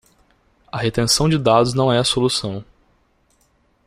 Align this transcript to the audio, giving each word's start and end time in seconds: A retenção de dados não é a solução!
A 0.71 0.79
retenção 0.79 1.29
de 1.29 1.37
dados 1.37 1.75
não 1.75 1.93
é 1.93 1.99
a 1.99 2.03
solução! 2.03 2.65